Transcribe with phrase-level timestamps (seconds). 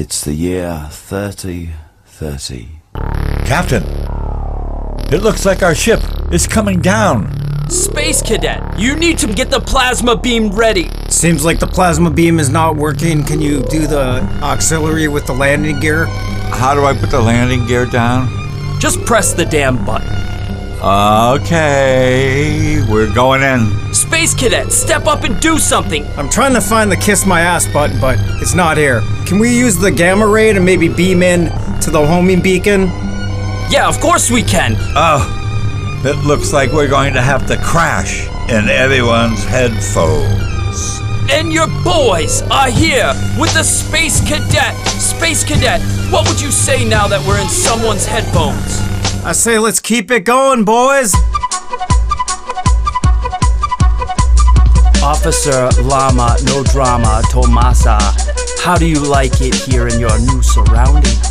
[0.00, 2.68] It's the year 3030.
[3.44, 3.82] Captain,
[5.12, 6.00] it looks like our ship
[6.32, 7.68] is coming down.
[7.68, 10.88] Space Cadet, you need to get the plasma beam ready.
[11.10, 13.22] Seems like the plasma beam is not working.
[13.24, 16.06] Can you do the auxiliary with the landing gear?
[16.06, 18.80] How do I put the landing gear down?
[18.80, 20.29] Just press the damn button.
[20.82, 23.92] Okay, we're going in.
[23.92, 26.06] Space Cadet, step up and do something.
[26.16, 29.02] I'm trying to find the kiss my ass button, but it's not here.
[29.26, 31.50] Can we use the gamma ray to maybe beam in
[31.82, 32.86] to the homing beacon?
[33.68, 34.74] Yeah, of course we can.
[34.96, 35.20] Oh,
[36.02, 40.98] it looks like we're going to have to crash in everyone's headphones.
[41.30, 44.74] And your boys are here with the Space Cadet.
[44.86, 48.80] Space Cadet, what would you say now that we're in someone's headphones?
[49.22, 51.14] I say let's keep it going, boys.
[55.02, 57.98] Officer Lama No Drama Tomasa,
[58.62, 61.30] how do you like it here in your new surroundings?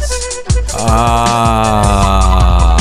[0.76, 2.76] Ah,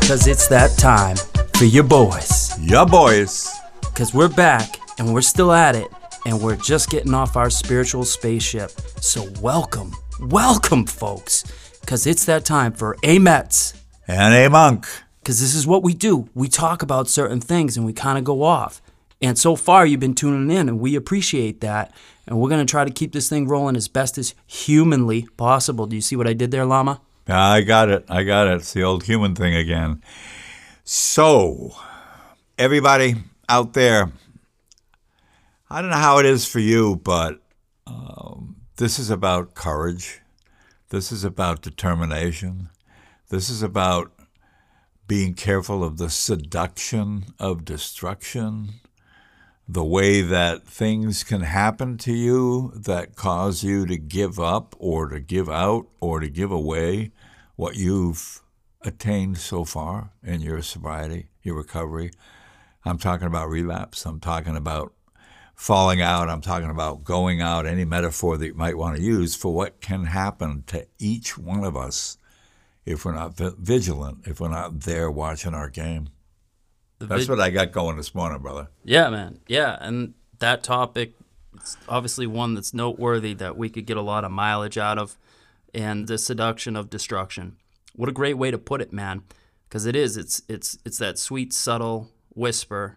[0.00, 1.16] Because it's that time
[1.56, 2.52] for your boys.
[2.60, 3.48] Your boys.
[3.80, 5.88] Because we're back and we're still at it
[6.26, 8.70] and we're just getting off our spiritual spaceship.
[9.00, 11.44] So, welcome, welcome, folks.
[11.90, 13.74] Because it's that time for AMETS.
[14.06, 14.86] And a monk.
[15.18, 16.28] Because this is what we do.
[16.36, 18.80] We talk about certain things and we kind of go off.
[19.20, 21.92] And so far, you've been tuning in, and we appreciate that.
[22.28, 25.86] And we're going to try to keep this thing rolling as best as humanly possible.
[25.88, 27.00] Do you see what I did there, Llama?
[27.26, 28.04] I got it.
[28.08, 28.52] I got it.
[28.58, 30.00] It's the old human thing again.
[30.84, 31.72] So,
[32.56, 33.16] everybody
[33.48, 34.12] out there,
[35.68, 37.40] I don't know how it is for you, but
[37.88, 40.19] um, this is about courage.
[40.90, 42.68] This is about determination.
[43.28, 44.10] This is about
[45.06, 48.80] being careful of the seduction of destruction,
[49.68, 55.08] the way that things can happen to you that cause you to give up or
[55.10, 57.12] to give out or to give away
[57.54, 58.42] what you've
[58.82, 62.10] attained so far in your sobriety, your recovery.
[62.84, 64.04] I'm talking about relapse.
[64.06, 64.92] I'm talking about
[65.60, 66.30] falling out.
[66.30, 69.82] I'm talking about going out, any metaphor that you might want to use for what
[69.82, 72.16] can happen to each one of us
[72.86, 76.08] if we're not vi- vigilant, if we're not there watching our game.
[76.98, 78.68] That's what I got going this morning, brother.
[78.84, 79.40] Yeah, man.
[79.48, 81.12] Yeah, and that topic
[81.62, 85.18] is obviously one that's noteworthy that we could get a lot of mileage out of,
[85.74, 87.56] and the seduction of destruction.
[87.94, 89.24] What a great way to put it, man.
[89.68, 90.16] Because it is.
[90.16, 92.96] It's it's it's that sweet, subtle whisper,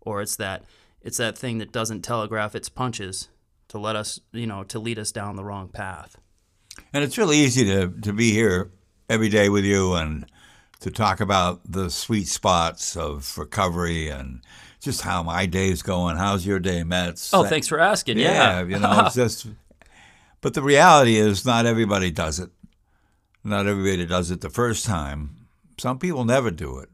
[0.00, 0.64] or it's that
[1.02, 3.28] it's that thing that doesn't telegraph its punches
[3.68, 6.16] to let us, you know, to lead us down the wrong path.
[6.92, 8.70] And it's really easy to, to be here
[9.08, 10.26] every day with you and
[10.80, 14.40] to talk about the sweet spots of recovery and
[14.80, 16.16] just how my day's going.
[16.16, 17.34] How's your day, Mets?
[17.34, 18.18] Oh, thanks for asking.
[18.18, 19.46] Yeah, Yeah, you know, it's just.
[20.40, 22.50] But the reality is, not everybody does it.
[23.42, 25.48] Not everybody does it the first time.
[25.78, 26.90] Some people never do it.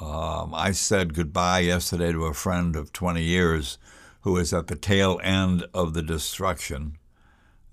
[0.00, 3.78] Um, I said goodbye yesterday to a friend of 20 years
[4.22, 6.96] who is at the tail end of the destruction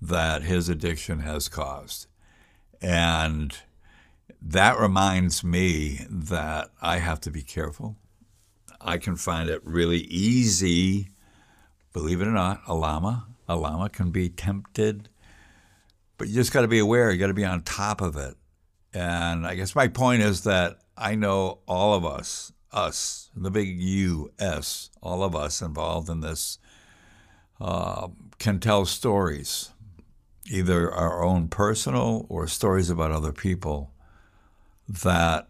[0.02, 2.08] that his addiction has caused.
[2.82, 3.58] And
[4.42, 7.96] that reminds me that I have to be careful.
[8.80, 11.10] I can find it really easy,
[11.94, 13.26] believe it or not, a llama.
[13.50, 15.10] A llama can be tempted,
[16.18, 17.12] but you just got to be aware.
[17.12, 18.36] You got to be on top of it.
[18.94, 23.80] And I guess my point is that I know all of us, us, the big
[23.80, 26.58] U S, all of us involved in this,
[27.62, 28.08] uh,
[28.40, 29.72] can tell stories,
[30.50, 33.92] either our own personal or stories about other people
[34.88, 35.50] that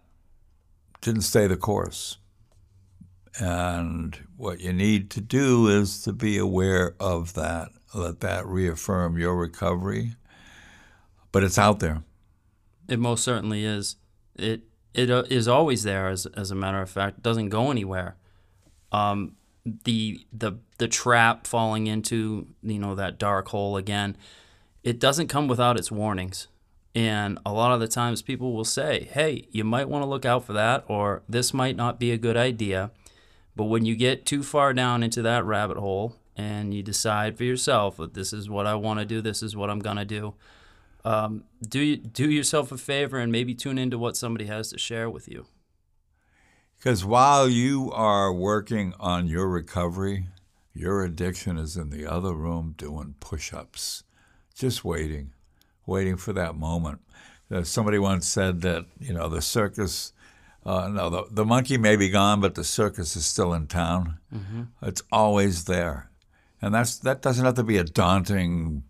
[1.02, 2.18] didn't stay the course.
[3.40, 9.18] And what you need to do is to be aware of that, let that reaffirm
[9.18, 10.16] your recovery.
[11.32, 12.04] But it's out there.
[12.88, 13.98] It most certainly is.
[14.36, 14.64] It
[14.98, 16.10] it uh, is always there.
[16.10, 18.16] As as a matter of fact, it doesn't go anywhere.
[18.92, 19.36] Um,
[19.66, 24.18] the the the trap falling into you know that dark hole again.
[24.84, 26.48] It doesn't come without its warnings.
[26.96, 30.26] And a lot of the times people will say, "Hey, you might want to look
[30.26, 32.90] out for that," or "This might not be a good idea."
[33.56, 37.44] But when you get too far down into that rabbit hole and you decide for
[37.44, 40.34] yourself that this is what I want to do, this is what I'm gonna do,
[41.08, 44.78] um, do you, do yourself a favor and maybe tune into what somebody has to
[44.78, 45.46] share with you.
[46.78, 50.28] Because while you are working on your recovery,
[50.74, 54.04] your addiction is in the other room doing push ups,
[54.54, 55.32] just waiting,
[55.86, 57.00] waiting for that moment.
[57.50, 60.12] Uh, somebody once said that, you know, the circus,
[60.66, 64.18] uh, no, the, the monkey may be gone, but the circus is still in town.
[64.82, 66.12] It's always there.
[66.62, 68.84] And that's that doesn't have to be a daunting,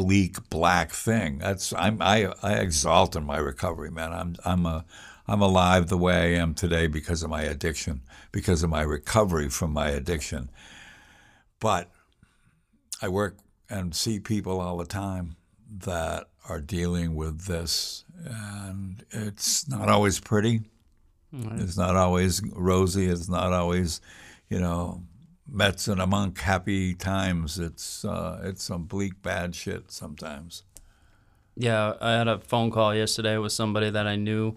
[0.00, 1.38] bleak black thing.
[1.38, 4.12] That's I'm I I exalt in my recovery, man.
[4.12, 4.84] I'm I'm a
[5.28, 8.00] I'm alive the way I am today because of my addiction,
[8.32, 10.50] because of my recovery from my addiction.
[11.60, 11.90] But
[13.02, 13.36] I work
[13.68, 15.36] and see people all the time
[15.84, 20.62] that are dealing with this, and it's not always pretty.
[21.32, 23.06] It's not always rosy.
[23.06, 24.00] It's not always,
[24.48, 25.02] you know,
[25.52, 27.58] Mets and a monk happy times.
[27.58, 30.62] It's uh, it's some bleak bad shit sometimes.
[31.56, 34.56] Yeah, I had a phone call yesterday with somebody that I knew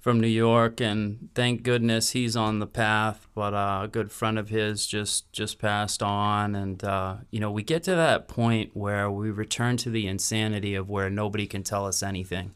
[0.00, 3.28] from New York, and thank goodness he's on the path.
[3.34, 7.50] But uh, a good friend of his just just passed on, and uh, you know
[7.50, 11.62] we get to that point where we return to the insanity of where nobody can
[11.62, 12.52] tell us anything,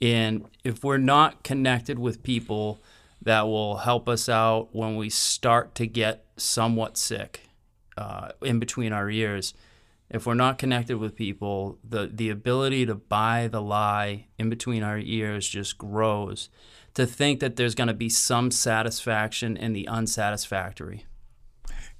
[0.00, 2.80] and if we're not connected with people
[3.24, 7.40] that will help us out when we start to get somewhat sick
[7.96, 9.54] uh, in between our ears
[10.12, 14.82] if we're not connected with people, the the ability to buy the lie in between
[14.82, 16.50] our ears just grows.
[16.94, 21.06] To think that there's going to be some satisfaction in the unsatisfactory.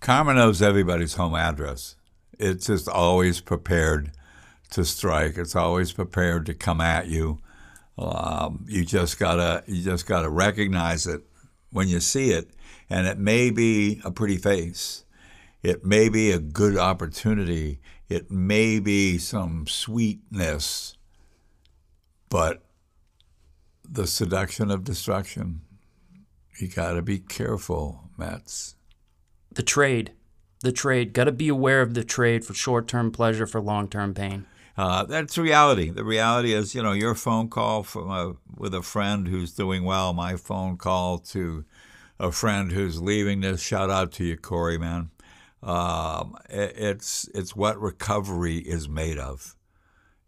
[0.01, 1.97] Karma knows everybody's home address.
[2.39, 4.13] It's just always prepared
[4.73, 5.39] to strike.
[5.39, 7.39] It's always prepared to come at you.
[7.97, 11.23] Um, you just gotta you just gotta recognize it
[11.71, 12.51] when you see it,
[12.93, 15.07] and it may be a pretty face.
[15.63, 17.81] It may be a good opportunity.
[18.07, 20.99] It may be some sweetness,
[22.29, 22.63] but
[23.83, 25.63] the seduction of destruction,
[26.59, 28.77] you got to be careful, Mets.
[29.51, 30.13] The trade,
[30.61, 31.15] the trade.
[31.15, 34.45] Got to be aware of the trade for short-term pleasure for long-term pain.
[34.77, 35.89] Uh, that's reality.
[35.89, 39.85] The reality is, you know, your phone call from a, with a friend who's doing
[39.85, 41.65] well, my phone call to
[42.19, 43.61] a friend who's leaving this.
[43.61, 45.11] Shout out to you, Corey, man.
[45.63, 49.55] Um, it, it's it's what recovery is made of,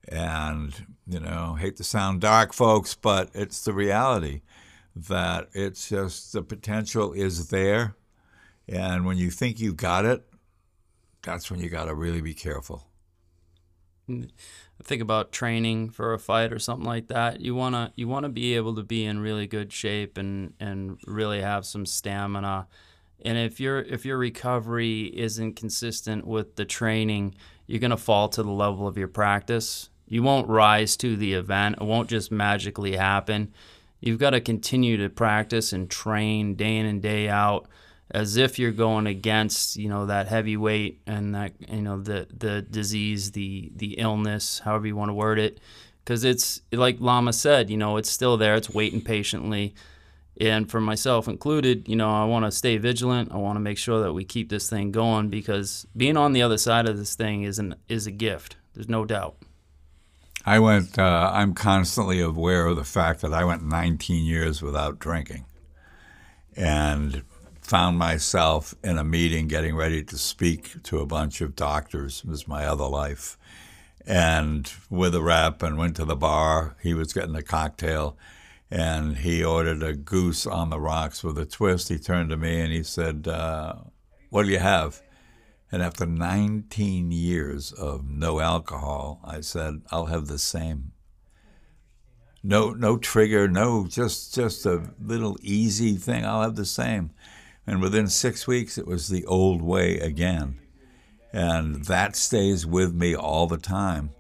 [0.09, 4.43] and you know, hate to sound dark, folks, but it's the reality
[4.95, 7.97] that it's just the potential is there,
[8.69, 10.25] and when you think you got it,
[11.23, 12.87] that's when you got to really be careful.
[14.07, 17.41] Think about training for a fight or something like that.
[17.41, 21.41] You wanna you wanna be able to be in really good shape and and really
[21.41, 22.67] have some stamina
[23.25, 27.35] and if your if your recovery isn't consistent with the training,
[27.67, 29.89] you're going to fall to the level of your practice.
[30.07, 31.77] You won't rise to the event.
[31.81, 33.53] It won't just magically happen.
[34.01, 37.67] You've got to continue to practice and train day in and day out
[38.15, 42.27] as if you're going against, you know, that heavy weight and that, you know, the
[42.35, 45.61] the disease, the the illness, however you want to word it,
[46.07, 48.55] cuz it's like Lama said, you know, it's still there.
[48.55, 49.75] It's waiting patiently
[50.41, 53.31] and for myself included, you know, I want to stay vigilant.
[53.33, 56.43] I want to make sure that we keep this thing going because being on the
[56.43, 58.57] other side of this thing is an is a gift.
[58.75, 59.37] There's no doubt.
[60.45, 60.99] I went.
[60.99, 65.45] Uh, I'm constantly aware of the fact that I went 19 years without drinking,
[66.57, 67.23] and
[67.65, 72.23] found myself in a meeting getting ready to speak to a bunch of doctors.
[72.25, 73.37] It was my other life,
[74.07, 76.77] and with a rep, and went to the bar.
[76.83, 78.17] He was getting a cocktail
[78.71, 81.89] and he ordered a goose on the rocks with a twist.
[81.89, 83.75] He turned to me and he said, uh,
[84.31, 85.01] What do you have?
[85.71, 90.93] And after 19 years of no alcohol, I said, I'll have the same.
[92.43, 96.27] No, no trigger, no, just just a little easy thing.
[96.27, 97.11] I'll have the same.
[97.67, 100.59] And within six weeks, it was the old way again,
[101.33, 104.11] and that stays with me all the time.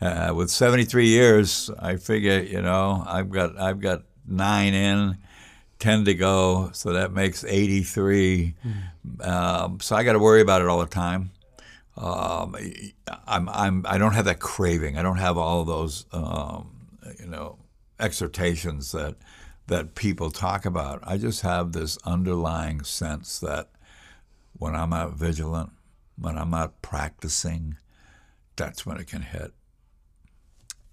[0.00, 5.18] Uh, with 73 years, I figure you know I've got I've got nine in,
[5.78, 8.54] 10 to go, so that makes 83.
[8.64, 9.26] Mm.
[9.26, 11.30] Um, so I got to worry about it all the time.
[11.96, 12.56] Um,
[13.26, 14.98] I'm I'm I don't have that craving.
[14.98, 16.70] I don't have all those um,
[17.18, 17.58] you know
[17.98, 19.16] exhortations that
[19.66, 21.00] that people talk about.
[21.02, 23.70] I just have this underlying sense that
[24.52, 25.70] when I'm not vigilant,
[26.18, 27.76] when I'm not practicing,
[28.56, 29.52] that's when it can hit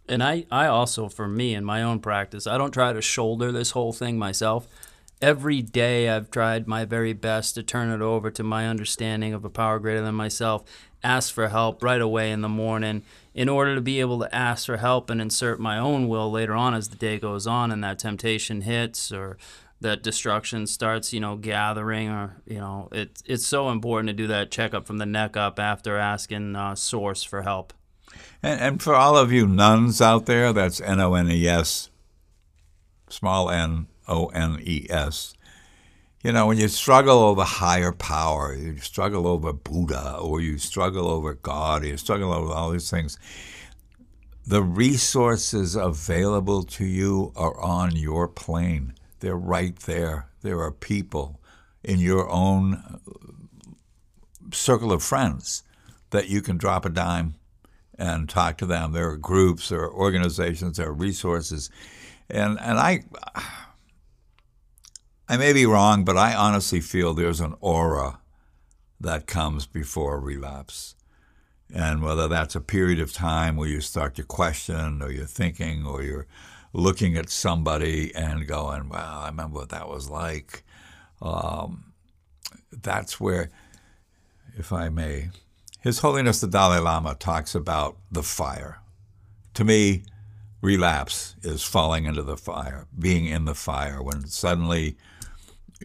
[0.08, 3.52] and I, I also, for me in my own practice, I don't try to shoulder
[3.52, 4.68] this whole thing myself.
[5.24, 9.46] Every day I've tried my very best to turn it over to my understanding of
[9.46, 10.66] a power greater than myself,
[11.02, 13.04] ask for help right away in the morning
[13.34, 16.54] in order to be able to ask for help and insert my own will later
[16.56, 19.38] on as the day goes on and that temptation hits or
[19.80, 24.28] that destruction starts, you know, gathering or, you know, it, it's so important to do
[24.28, 27.72] that checkup from the neck up after asking uh, source for help.
[28.44, 31.90] And, and for all of you nones out there, that's N O N E S,
[33.08, 35.34] small n O N E S.
[36.24, 41.10] you know, when you struggle over higher power, you struggle over Buddha, or you struggle
[41.10, 43.20] over God, you struggle over all these things,
[44.48, 48.94] the resources available to you are on your plane.
[49.20, 50.30] They're right there.
[50.42, 51.42] There are people
[51.84, 53.00] in your own
[54.54, 55.64] circle of friends
[56.12, 57.36] that you can drop a dime
[57.98, 58.94] and talk to them.
[58.94, 61.70] There are groups, there are organizations, there are resources.
[62.30, 63.04] And, and I,
[65.28, 68.20] I may be wrong, but I honestly feel there's an aura
[69.00, 70.96] that comes before relapse.
[71.74, 75.86] And whether that's a period of time where you start to question or you're thinking
[75.86, 76.28] or you're
[76.74, 80.64] looking at somebody and going, wow, I remember what that was like.
[81.22, 81.94] Um,
[82.72, 83.50] that's where,
[84.58, 85.30] if I may,
[85.80, 88.82] His Holiness the Dalai Lama talks about the fire.
[89.54, 90.04] To me,
[90.62, 94.98] relapse is falling into the fire, being in the fire when suddenly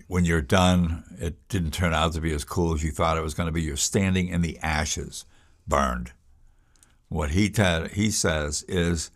[0.07, 3.23] when you're done, it didn't turn out to be as cool as you thought it
[3.23, 3.63] was going to be.
[3.63, 5.25] You're standing in the ashes,
[5.67, 6.13] burned.
[7.09, 9.11] What he t- he says is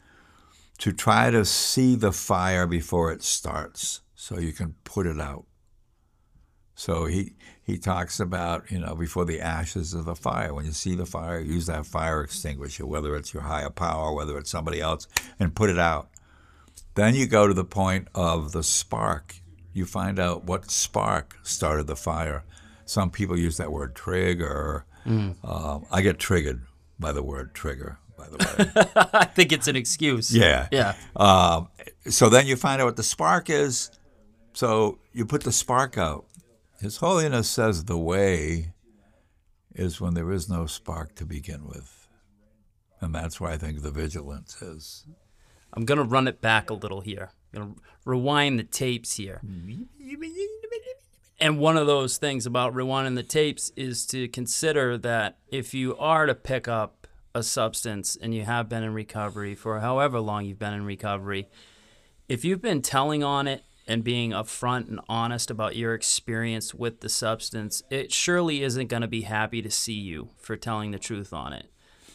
[0.79, 5.45] to try to see the fire before it starts, so you can put it out.
[6.75, 10.55] So he he talks about you know before the ashes of the fire.
[10.55, 14.39] When you see the fire, use that fire extinguisher, whether it's your higher power, whether
[14.39, 15.07] it's somebody else,
[15.39, 16.09] and put it out.
[16.95, 19.37] Then you go to the point of the spark
[19.73, 22.45] you find out what spark started the fire.
[22.85, 24.85] Some people use that word trigger.
[25.07, 25.37] Mm.
[25.43, 26.63] Uh, I get triggered
[26.99, 29.11] by the word trigger, by the way.
[29.15, 30.35] I think it's an excuse.
[30.35, 30.69] Yeah.
[30.71, 30.95] Yeah.
[31.17, 31.69] Um,
[32.09, 33.91] so then you find out what the spark is.
[34.53, 36.27] So you put the spark out.
[36.81, 38.73] His Holiness says the way
[39.75, 42.09] is when there is no spark to begin with.
[43.01, 45.07] And that's why I think the vigilance is.
[45.73, 47.31] I'm going to run it back a little here.
[47.55, 49.41] I'm going to rewind the tapes here.
[49.45, 49.83] Mm-hmm.
[51.41, 55.97] And one of those things about rewinding the tapes is to consider that if you
[55.97, 60.45] are to pick up a substance and you have been in recovery for however long
[60.45, 61.49] you've been in recovery,
[62.29, 67.01] if you've been telling on it and being upfront and honest about your experience with
[67.01, 70.99] the substance, it surely isn't going to be happy to see you for telling the
[70.99, 71.67] truth on it.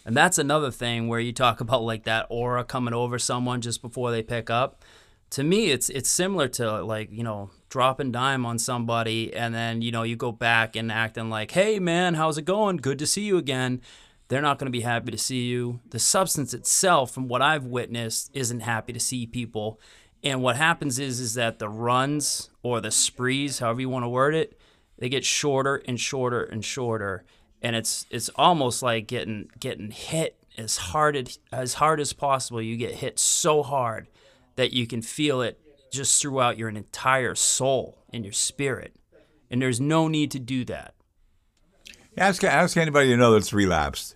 [0.06, 3.82] And that's another thing where you talk about like that aura coming over someone just
[3.82, 4.86] before they pick up
[5.30, 9.82] to me it's it's similar to like you know dropping dime on somebody and then
[9.82, 12.78] you know you go back and acting like hey man how's it going?
[12.78, 13.82] Good to see you again.
[14.30, 15.80] They're not going to be happy to see you.
[15.90, 19.80] The substance itself from what i've witnessed isn't happy to see people.
[20.24, 24.10] And what happens is is that the runs or the sprees however you want to
[24.10, 24.60] word it
[24.98, 27.24] they get shorter and shorter and shorter.
[27.62, 32.62] And it's it's almost like getting getting hit as hard as, as hard as possible.
[32.62, 34.08] You get hit so hard
[34.58, 35.60] that you can feel it
[35.92, 38.94] just throughout your entire soul and your spirit.
[39.50, 40.94] And there's no need to do that.
[42.18, 44.16] Ask, ask anybody you know that's relapsed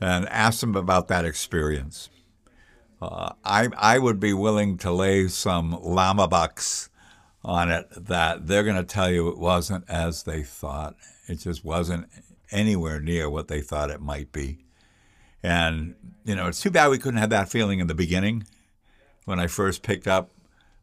[0.00, 2.08] and ask them about that experience.
[3.00, 6.88] Uh, I, I would be willing to lay some llama bucks
[7.44, 10.96] on it that they're going to tell you it wasn't as they thought.
[11.28, 12.08] It just wasn't
[12.50, 14.58] anywhere near what they thought it might be.
[15.42, 18.44] And, you know, it's too bad we couldn't have that feeling in the beginning
[19.24, 20.30] when I first picked up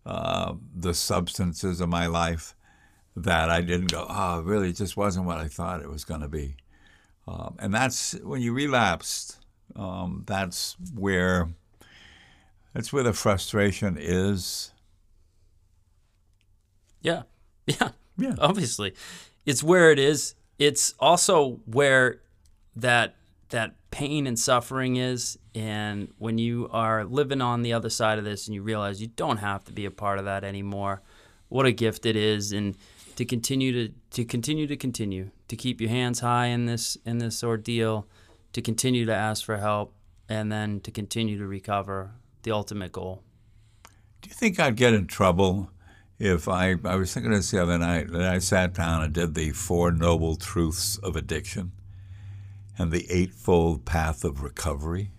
[0.05, 2.55] uh, the substances of my life
[3.15, 6.21] that I didn't go, oh, really, it just wasn't what I thought it was going
[6.21, 6.55] to be.
[7.27, 9.37] Um, and that's when you relapsed.
[9.75, 11.49] Um, that's where
[12.73, 14.71] that's where the frustration is.
[17.01, 17.23] Yeah,
[17.67, 18.35] yeah, yeah.
[18.39, 18.93] Obviously,
[19.45, 20.35] it's where it is.
[20.57, 22.21] It's also where
[22.75, 23.15] that
[23.49, 25.37] that pain and suffering is.
[25.53, 29.07] And when you are living on the other side of this and you realize you
[29.07, 31.01] don't have to be a part of that anymore,
[31.49, 32.51] what a gift it is.
[32.51, 32.77] And
[33.15, 37.17] to continue to, to continue to continue, to keep your hands high in this in
[37.17, 38.07] this ordeal,
[38.53, 39.93] to continue to ask for help,
[40.29, 42.11] and then to continue to recover,
[42.43, 43.23] the ultimate goal.
[44.21, 45.71] Do you think I'd get in trouble
[46.17, 49.35] if I I was thinking this the other night that I sat down and did
[49.35, 51.73] the four noble truths of addiction?
[52.79, 55.11] And the Eightfold Path of Recovery?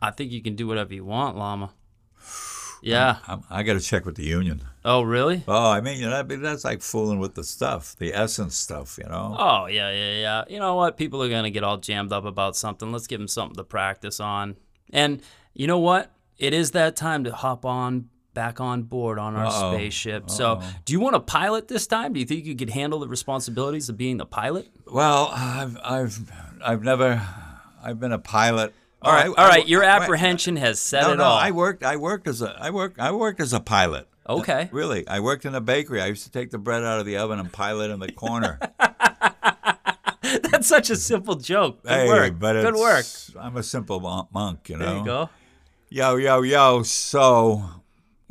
[0.00, 1.72] I think you can do whatever you want, Lama.
[2.84, 3.18] Yeah.
[3.28, 4.62] I'm, i got to check with the union.
[4.84, 5.44] Oh, really?
[5.46, 9.08] Oh, I mean, you know, that's like fooling with the stuff, the essence stuff, you
[9.08, 9.36] know?
[9.38, 10.44] Oh, yeah, yeah, yeah.
[10.48, 10.96] You know what?
[10.96, 12.90] People are going to get all jammed up about something.
[12.90, 14.56] Let's give them something to practice on.
[14.92, 15.22] And
[15.54, 16.10] you know what?
[16.38, 19.74] It is that time to hop on back on board on our Uh-oh.
[19.74, 20.24] spaceship.
[20.24, 20.34] Uh-oh.
[20.34, 22.12] So, do you want to pilot this time?
[22.12, 24.68] Do you think you could handle the responsibilities of being the pilot?
[24.86, 26.32] Well, I've I've
[26.64, 27.22] I've never
[27.82, 28.72] I've been a pilot.
[29.00, 29.66] All right, all right.
[29.66, 31.36] Your apprehension has said no, it no, all.
[31.36, 31.82] I worked.
[31.82, 32.56] I worked as a.
[32.58, 33.00] I worked.
[33.00, 34.06] I worked as a pilot.
[34.28, 34.62] Okay.
[34.62, 36.00] Uh, really, I worked in a bakery.
[36.00, 38.12] I used to take the bread out of the oven and pile it in the
[38.12, 38.60] corner.
[40.22, 41.82] That's such a simple joke.
[41.82, 42.38] Good hey, work.
[42.38, 43.04] Good work.
[43.38, 44.86] I'm a simple monk, you know.
[44.86, 45.30] There you go.
[45.88, 46.82] Yo, yo, yo.
[46.84, 47.81] So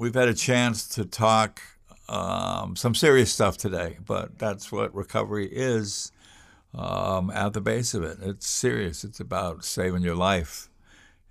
[0.02, 1.62] we've had a chance to talk
[2.10, 6.12] um, some serious stuff today, but that's what recovery is
[6.74, 8.18] um, at the base of it.
[8.20, 9.04] It's serious.
[9.04, 10.70] It's about saving your life.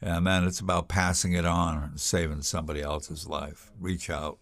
[0.00, 3.73] And then it's about passing it on and saving somebody else's life.
[3.79, 4.39] Reach out.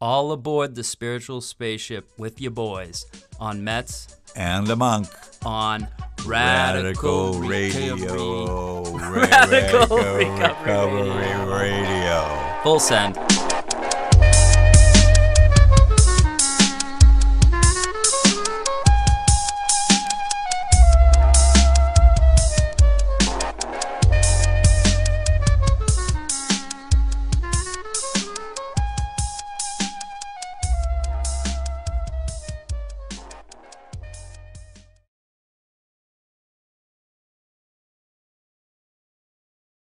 [0.00, 3.06] All aboard the spiritual spaceship with your boys
[3.38, 5.06] on Mets And the monk.
[5.44, 5.86] on
[6.26, 7.94] Radical, Radical Radio.
[8.98, 12.60] Radical Radical Recovery Recovery Radio.
[12.64, 13.29] Full send.